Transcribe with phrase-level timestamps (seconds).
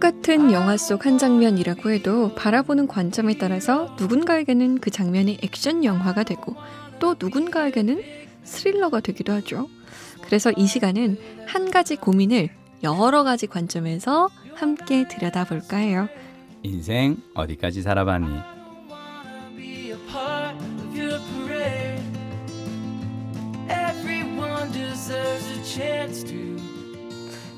[0.00, 6.56] 똑같은 영화 속 한 장면이라고 해도 바라보는 관점에 따라서 누군가에게는 그 장면이 액션 영화가 되고
[7.00, 8.02] 또 누군가에게는
[8.42, 9.68] 스릴러가 되기도 하죠.
[10.22, 12.48] 그래서 이 시간은 한 가지 고민을
[12.82, 16.08] 여러 가지 관점에서 함께 들여다볼까 해요.
[16.62, 18.40] 인생 어디까지 살아봤니?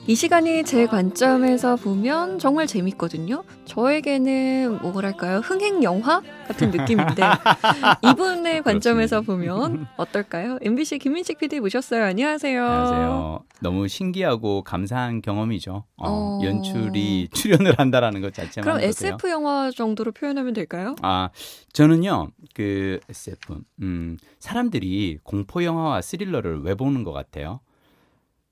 [0.08, 3.44] 이 시간이 제 관점에서 보면 정말 재밌거든요.
[3.66, 5.38] 저에게는 뭐랄까요?
[5.38, 7.22] 흥행 영화 같은 느낌인데
[8.10, 10.58] 이분의 관점에서 보면 어떨까요?
[10.60, 12.02] MBC 김민식 PD 모셨어요.
[12.02, 12.64] 안녕하세요.
[12.64, 13.44] 안녕하세요.
[13.60, 15.84] 너무 신기하고 감사한 경험이죠.
[15.96, 16.40] 어, 어.
[16.42, 18.64] 연출이 출연을 한다라는 것 자체만.
[18.78, 18.80] 그럼.
[18.80, 20.96] SF 영화 정도로 표현하면 될까요?
[21.02, 21.30] 아,
[21.72, 27.60] 저는요, 그 SF, 음, 사람들이 공포 영화와 스릴러를 왜 보는 것 같아요?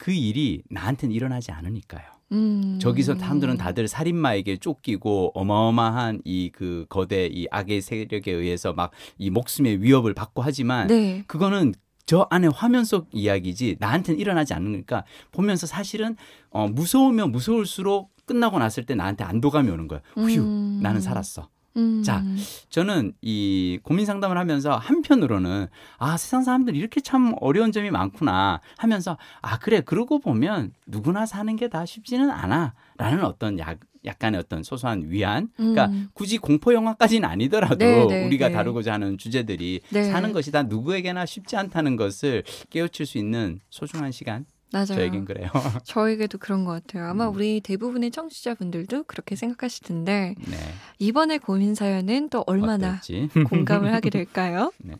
[0.00, 2.02] 그 일이 나한테는 일어나지 않으니까요.
[2.32, 2.78] 음.
[2.80, 9.28] 저기서 사람들은 다들 살인마에게 쫓기고 어마어마한 이 그 거대 이 악의 세력에 의해서 막 이
[9.30, 11.22] 목숨의 위협을 받고 하지만 네.
[11.26, 11.74] 그거는
[12.06, 16.16] 저 안에 화면 속 이야기지 나한테는 일어나지 않으니까 보면서 사실은
[16.50, 20.00] 어 무서우면 무서울수록 끝나고 났을 때 나한테 안도감이 오는 거야.
[20.16, 20.80] 휴, 음.
[20.82, 21.48] 나는 살았어.
[21.76, 22.02] 음.
[22.02, 22.22] 자,
[22.68, 25.68] 저는 이 고민 상담을 하면서 한편으로는
[25.98, 31.54] 아 세상 사람들 이렇게 참 어려운 점이 많구나 하면서 아 그래 그러고 보면 누구나 사는
[31.56, 36.08] 게 다 쉽지는 않아 라는 어떤 약 약간의 어떤 소소한 위안 그러니까 음.
[36.14, 38.54] 굳이 공포 영화까지는 아니더라도 네, 네, 우리가 네.
[38.54, 40.04] 다루고자 하는 주제들이 네.
[40.10, 44.86] 사는 것이 다 누구에게나 쉽지 않다는 것을 깨우칠 수 있는 소중한 시간 맞아요.
[44.86, 45.48] 저에겐 그래요.
[45.84, 47.08] 저에게도 그런 것 같아요.
[47.08, 47.34] 아마 음.
[47.34, 50.56] 우리 대부분의 청취자분들도 그렇게 생각하실 텐데 네.
[50.98, 53.28] 이번에 고민 사연은 또 얼마나 어떨지.
[53.48, 54.72] 공감을 하게 될까요?
[54.78, 54.94] 네.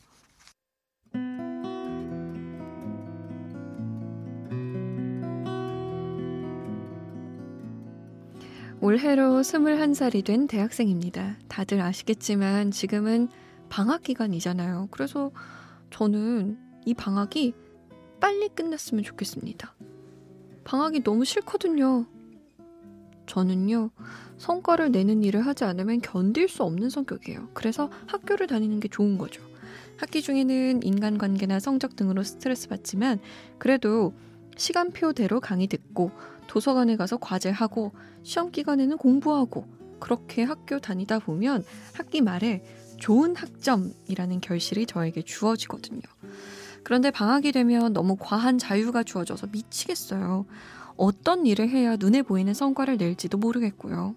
[8.83, 11.37] 올해로 21살이 된 대학생입니다.
[11.49, 13.29] 다들 아시겠지만 지금은
[13.69, 14.89] 방학 기간이잖아요.
[14.91, 15.31] 그래서
[15.91, 16.57] 저는
[16.87, 17.53] 이 방학이
[18.21, 19.75] 빨리 끝났으면 좋겠습니다.
[20.65, 22.07] 방학이 너무 싫거든요.
[23.27, 23.91] 저는요,
[24.39, 27.49] 성과를 내는 일을 하지 않으면 견딜 수 없는 성격이에요.
[27.55, 29.43] 그래서 학교를 다니는 게 좋은 거죠.
[29.97, 33.21] 학기 중에는 인간관계나 성적 등으로 스트레스 받지만
[33.59, 34.15] 그래도
[34.57, 36.11] 시간표대로 강의 듣고
[36.47, 37.93] 도서관에 가서 과제하고
[38.23, 39.67] 시험 기간에는 공부하고
[40.01, 42.65] 그렇게 학교 다니다 보면 학기 말에
[42.99, 46.01] 좋은 학점이라는 결실이 저에게 주어지거든요.
[46.83, 50.47] 그런데 방학이 되면 너무 과한 자유가 주어져서 미치겠어요.
[50.97, 54.15] 어떤 일을 해야 눈에 보이는 성과를 낼지도 모르겠고요.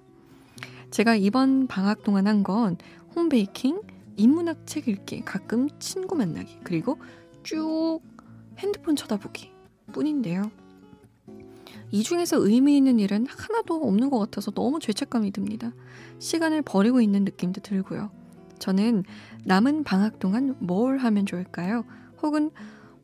[0.91, 2.77] 제가 이번 방학 동안 한 건
[3.15, 3.81] 홈베이킹,
[4.15, 6.97] 인문학 책 읽기, 가끔 친구 만나기, 그리고
[7.43, 7.99] 쭉
[8.57, 9.51] 핸드폰 쳐다보기
[9.91, 10.51] 뿐인데요.
[11.91, 15.71] 이 중에서 의미 있는 일은 하나도 없는 것 같아서 너무 죄책감이 듭니다.
[16.19, 18.09] 시간을 버리고 있는 느낌도 들고요.
[18.57, 19.03] 저는
[19.45, 21.85] 남은 방학 동안 뭘 하면 좋을까요?
[22.23, 22.51] 혹은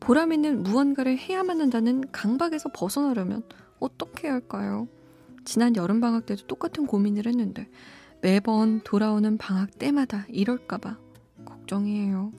[0.00, 3.42] 보람 있는 무언가를 해야만 한다는 강박에서 벗어나려면
[3.78, 4.88] 어떻게 해야 할까요?
[5.44, 7.68] 지난 여름 방학 때도 똑같은 고민을 했는데
[8.22, 10.98] 매번 돌아오는 방학 때마다 이럴까봐
[11.44, 12.32] 걱정이에요.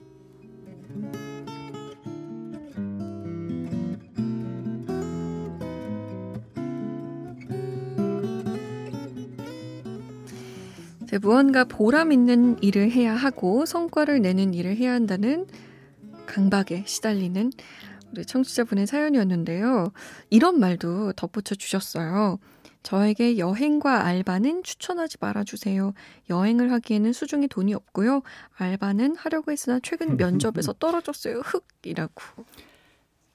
[11.02, 15.46] 이제 무언가 보람 있는 일을 해야 하고 성과를 내는 일을 해야 한다는
[16.32, 17.52] 강박에 시달리는
[18.10, 19.92] 우리 청취자분의 사연이었는데요.
[20.30, 22.38] 이런 말도 덧붙여 주셨어요.
[22.82, 25.92] 저에게 여행과 알바는 추천하지 말아주세요.
[26.30, 28.22] 여행을 하기에는 수중에 돈이 없고요.
[28.56, 31.40] 알바는 하려고 했으나 최근 면접에서 떨어졌어요.
[31.40, 32.22] 흑이라고.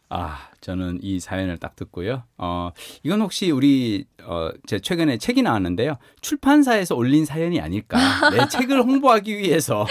[0.09, 2.23] 아, 저는 이 사연을 딱 듣고요.
[2.37, 2.71] 어,
[3.03, 5.97] 이건 혹시 우리, 어, 제 최근에 책이 나왔는데요.
[6.21, 7.97] 출판사에서 올린 사연이 아닐까.
[8.31, 9.85] 내 책을 홍보하기 위해서.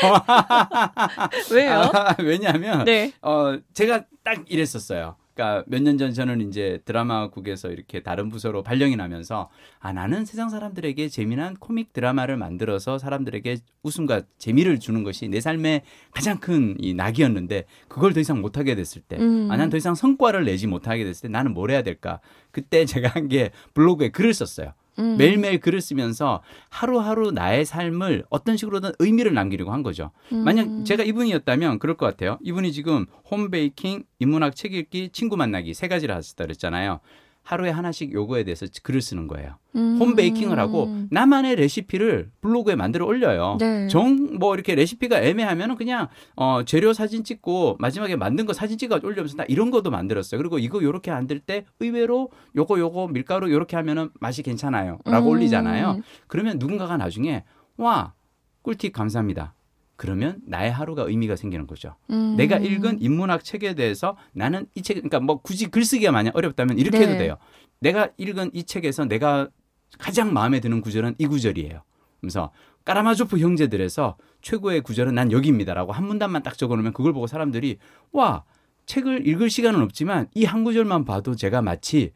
[1.53, 1.91] 왜요?
[1.95, 3.13] 아, 왜냐하면, 네.
[3.21, 5.17] 어, 제가 딱 이랬었어요.
[5.37, 10.49] 그러니까 몇 년 전 저는 이제 드라마국에서 이렇게 다른 부서로 발령이 나면서 아 나는 세상
[10.49, 16.95] 사람들에게 재미난 코믹 드라마를 만들어서 사람들에게 웃음과 재미를 주는 것이 내 삶의 가장 큰 이
[16.95, 19.49] 낙이었는데 그걸 더 이상 못하게 됐을 때, 음.
[19.51, 22.21] 아난 더 이상 성과를 내지 못하게 됐을 때 나는 뭘 해야 될까?
[22.51, 24.73] 그때 제가 한 게 블로그에 글을 썼어요.
[24.99, 25.17] 음.
[25.17, 30.11] 매일매일 글을 쓰면서 하루하루 나의 삶을 어떤 식으로든 의미를 남기려고 한 거죠.
[30.33, 30.45] 음.
[30.45, 32.39] 만약 제가 이분이었다면 그럴 것 같아요.
[32.43, 37.01] 이분이 지금 홈베이킹, 인문학 책 읽기, 친구 만나기 세 가지를 하셨다 그랬잖아요.
[37.47, 39.55] 하루에 하나씩 요거에 대해서 글을 쓰는 거예요.
[39.77, 39.99] 음.
[40.01, 43.57] 홈베이킹을 하고 나만의 레시피를 블로그에 만들어 올려요.
[43.61, 43.87] 네.
[43.87, 49.37] 정뭐 이렇게 레시피가 애매하면은 그냥 어 재료 사진 찍고 마지막에 만든 거 사진 찍어 올려면서
[49.37, 50.39] 나 이런 것도 만들었어요.
[50.39, 55.33] 그리고 이거 요렇게 만들 때 의외로 요거 요거 밀가루 요렇게 하면은 맛이 괜찮아요라고 음.
[55.33, 56.01] 올리잖아요.
[56.27, 57.45] 그러면 누군가가 나중에
[57.77, 58.15] 와
[58.63, 59.55] 꿀팁 감사합니다.
[59.97, 61.97] 그러면 나의 하루가 의미가 생기는 거죠.
[62.11, 62.37] 음.
[62.37, 66.99] 내가 읽은 인문학 책에 대해서 나는 이 책, 그러니까 뭐 굳이 글쓰기가 만약 어렵다면 이렇게
[66.99, 67.07] 네.
[67.07, 67.37] 해도 돼요.
[67.81, 69.49] 내가 읽은 이 책에서 내가
[69.99, 71.83] 가장 마음에 드는 구절은 이 구절이에요.
[72.21, 72.51] 그래서
[72.85, 77.79] 까라마조프 형제들에서 최고의 구절은 난 여기입니다라고 한 문단만 딱 적어놓으면 그걸 보고 사람들이
[78.13, 78.45] 와
[78.87, 82.13] 책을 읽을 시간은 없지만 이 한 구절만 봐도 제가 마치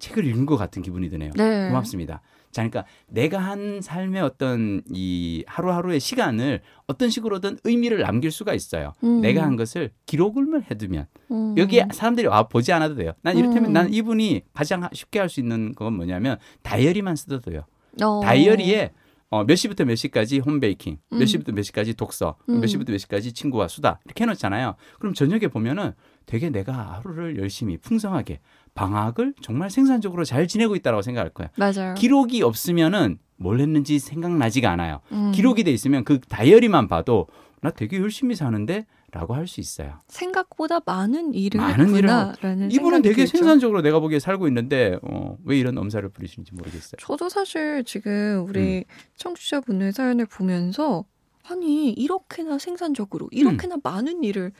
[0.00, 1.32] 책을 읽은 것 같은 기분이 드네요.
[1.36, 1.68] 네.
[1.68, 2.22] 고맙습니다.
[2.54, 8.92] 자, 그러니까 내가 한 삶의 어떤 이 하루하루의 시간을 어떤 식으로든 의미를 남길 수가 있어요.
[9.02, 9.20] 음.
[9.20, 11.54] 내가 한 것을 기록을 해두면 음.
[11.58, 13.12] 여기에 사람들이 와 보지 않아도 돼요.
[13.22, 13.72] 난 이를테면 음.
[13.72, 17.62] 난 이분이 가장 쉽게 할 수 있는 건 뭐냐면 다이어리만 써도 돼요.
[18.00, 18.20] 어.
[18.22, 18.92] 다이어리에
[19.34, 21.26] 어, 몇 시부터 몇 시까지 홈베이킹, 몇 음.
[21.26, 22.60] 시부터 몇 시까지 독서, 음.
[22.60, 24.76] 몇 시부터 몇 시까지 친구와 수다 이렇게 해놓잖아요.
[25.00, 25.90] 그럼 저녁에 보면은
[26.24, 28.38] 되게 내가 하루를 열심히 풍성하게
[28.74, 31.50] 방학을 정말 생산적으로 잘 지내고 있다라고 생각할 거예요.
[31.56, 31.94] 맞아요.
[31.94, 35.00] 기록이 없으면은 뭘 했는지 생각나지가 않아요.
[35.10, 35.32] 음.
[35.32, 37.26] 기록이 돼 있으면 그 다이어리만 봐도
[37.60, 40.00] 나 되게 열심히 사는데 라고 할 수 있어요.
[40.08, 43.38] 생각보다 많은 일을 많은 일을 이분은 생각이 되게 들죠.
[43.38, 46.96] 생산적으로 내가 보기에 살고 있는데 어, 왜 이런 엄살을 부리시는지 모르겠어요.
[46.98, 48.82] 저도 사실 지금 우리 음.
[49.16, 51.04] 청취자분의 사연을 보면서
[51.48, 54.50] 아니 이렇게나 생산적으로 이렇게나 많은 일을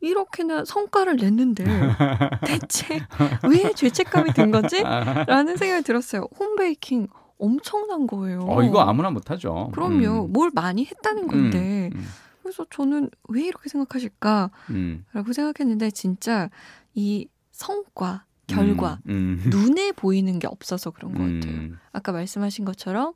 [0.00, 1.64] 이렇게나 성과를 냈는데
[2.46, 3.00] 대체
[3.50, 4.82] 왜 죄책감이 든 거지?
[4.82, 6.28] 라는 생각이 들었어요.
[6.38, 8.40] 홈베이킹 엄청난 거예요.
[8.48, 9.70] 어, 이거 아무나 못하죠.
[9.74, 10.26] 그럼요.
[10.26, 10.32] 음.
[10.32, 11.90] 뭘 많이 했다는 건데.
[12.42, 16.50] 음, 그래서 저는 왜 이렇게 생각하실까라고 음, 생각했는데 진짜
[16.94, 19.50] 이 성과, 결과, 음, 음.
[19.50, 21.60] 눈에 보이는 게 없어서 그런 것 같아요.
[21.60, 23.14] 음, 아까 말씀하신 것처럼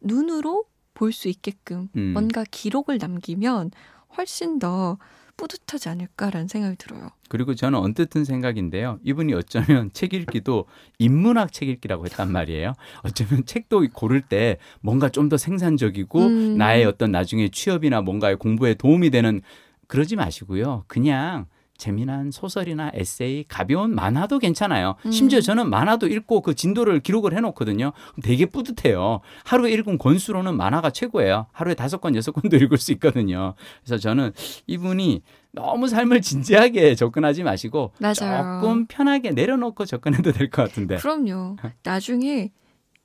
[0.00, 0.64] 눈으로
[0.94, 2.12] 볼 수 있게끔 음.
[2.12, 3.70] 뭔가 기록을 남기면
[4.16, 4.98] 훨씬 더
[5.38, 7.08] 뿌듯하지 않을까라는 생각이 들어요.
[7.30, 8.98] 그리고 저는 언뜻 든 생각인데요.
[9.04, 10.66] 이분이 어쩌면 책 읽기도
[10.98, 12.74] 인문학 책 읽기라고 했단 말이에요.
[13.02, 16.56] 어쩌면 책도 고를 때 뭔가 좀 더 생산적이고 음.
[16.56, 19.42] 나의 어떤 나중에 취업이나 뭔가의 공부에 도움이 되는
[19.86, 20.84] 그러지 마시고요.
[20.86, 21.46] 그냥
[21.78, 24.96] 재미난 소설이나 에세이, 가벼운 만화도 괜찮아요.
[25.06, 25.10] 음.
[25.12, 27.92] 심지어 저는 만화도 읽고 그 진도를 기록을 해놓거든요.
[28.22, 29.20] 되게 뿌듯해요.
[29.44, 31.46] 하루에 읽은 권수로는 만화가 최고예요.
[31.52, 33.54] 하루에 다섯 권, 여섯 권도 읽을 수 있거든요.
[33.84, 34.32] 그래서 저는
[34.66, 35.22] 이분이
[35.52, 38.60] 너무 삶을 진지하게 접근하지 마시고 맞아요.
[38.60, 40.96] 조금 편하게 내려놓고 접근해도 될 것 같은데.
[40.96, 41.56] 그럼요.
[41.84, 42.50] 나중에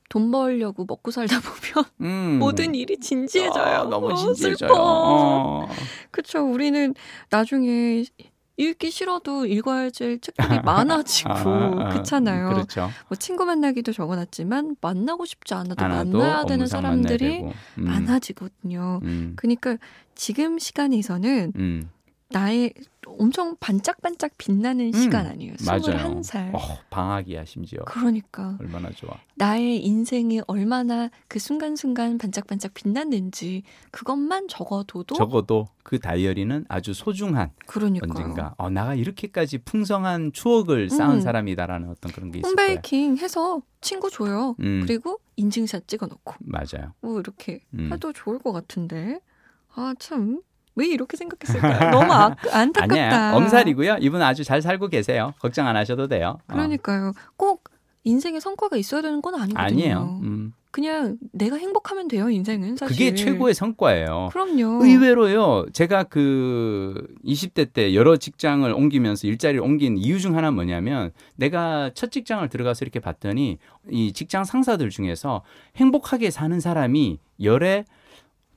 [0.10, 2.40] 돈 벌려고 먹고 살다 보면 음.
[2.40, 3.64] 모든 일이 진지해져요.
[3.64, 4.56] 아, 너무 어, 진지해져요.
[4.58, 4.74] 슬퍼.
[4.78, 5.68] 어.
[6.12, 6.40] 그쵸.
[6.44, 6.94] 우리는
[7.30, 8.04] 나중에
[8.58, 12.50] 읽기 싫어도 읽어야 될 책들이 많아지고 아, 아, 그렇잖아요.
[12.50, 12.90] 그렇죠.
[13.08, 17.42] 뭐 친구 만나기도 적어놨지만 만나고 싶지 않아도 하나도 만나야 되는 사람들이.
[17.44, 19.00] 음, 많아지거든요.
[19.04, 19.78] 음, 그러니까
[20.16, 21.90] 지금 시간에서는 음.
[22.34, 22.74] 나의
[23.06, 25.54] 엄청 반짝반짝 빛나는 시간 아니에요.
[25.68, 25.82] 맞아요.
[25.82, 26.56] 21살.
[26.56, 26.60] 어,
[26.90, 27.80] 방학이야 심지어.
[27.86, 29.12] 그러니까 얼마나 좋아.
[29.36, 38.08] 나의 인생이 얼마나 그 순간순간 반짝반짝 빛났는지 그것만 적어둬도 적어도 그 다이어리는 아주 소중한 그러니까
[38.10, 41.22] 언젠가 어, 나가 이렇게까지 풍성한 추억을 쌓은 음.
[41.22, 42.70] 사람이다라는 어떤 그런 게 있을 거예요.
[42.70, 44.56] 홈베이킹 해서 친구 줘요.
[44.62, 46.94] 음, 그리고 인증샷 찍어 놓고 맞아요.
[47.02, 47.92] 뭐 이렇게 음.
[47.94, 49.20] 해도 좋을 것 같은데
[49.76, 50.42] 아 참
[50.76, 51.92] 왜 이렇게 생각했을까요?
[51.92, 52.94] 너무 아, 안타깝다.
[52.94, 53.98] 아니야 엄살이고요.
[54.02, 55.34] 이분 아주 잘 살고 계세요.
[55.40, 56.40] 걱정 안 하셔도 돼요.
[56.48, 56.54] 어.
[56.54, 57.14] 그러니까요.
[57.38, 57.64] 꼭
[58.04, 59.64] 인생에 성과가 있어야 되는 건 아니거든요.
[59.64, 60.20] 아니에요.
[60.24, 60.54] 음.
[60.72, 62.32] 그냥 내가 행복하면 돼요.
[62.32, 62.96] 인생은 사실.
[62.98, 64.30] 그게 최고의 성과예요.
[64.32, 64.84] 그럼요.
[64.84, 71.92] 의외로요, 제가 그 20대 때 여러 직장을 옮기면서 일자리를 옮긴 이유 중 하나는 뭐냐면 내가
[71.94, 73.60] 첫 직장을 들어가서 이렇게 봤더니
[73.92, 75.44] 이 직장 상사들 중에서
[75.76, 77.86] 행복하게 사는 사람이 열에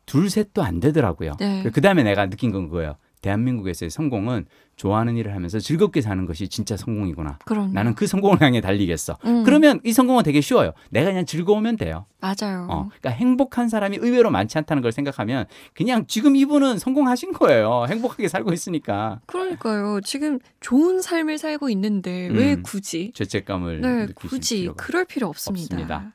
[0.06, 1.32] 둘, 셋도 안 되더라고요.
[1.38, 1.64] 네.
[1.72, 2.96] 그 다음에 내가 느낀 건 그거예요.
[3.22, 4.46] 대한민국에서의 성공은
[4.76, 7.38] 좋아하는 일을 하면서 즐겁게 사는 것이 진짜 성공이구나.
[7.44, 9.18] 그럼 나는 그 성공을 향해 달리겠어.
[9.24, 10.72] 음, 그러면 이 성공은 되게 쉬워요.
[10.90, 12.06] 내가 그냥 즐거우면 돼요.
[12.20, 12.66] 맞아요.
[12.70, 17.86] 어, 그러니까 행복한 사람이 의외로 많지 않다는 걸 생각하면 그냥 지금 이분은 성공하신 거예요.
[17.88, 20.00] 행복하게 살고 있으니까 그러니까요.
[20.04, 25.74] 지금 좋은 삶을 살고 있는데 왜 음, 굳이 죄책감을 네, 굳이 그럴 필요 없습니다.
[25.74, 26.12] 없습니다.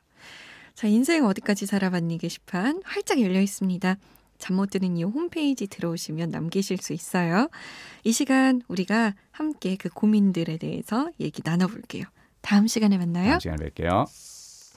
[0.74, 3.96] 자, 인생 어디까지 살아봤니 게시판 활짝 열려 있습니다.
[4.38, 7.48] 잠 못 드는 이유 홈페이지 들어오시면 남기실 수 있어요.
[8.02, 12.04] 이 시간 우리가 함께 그 고민들에 대해서 얘기 나눠볼게요.
[12.40, 13.30] 다음 시간에 만나요.
[13.30, 14.06] 다음 시간에 뵐게요.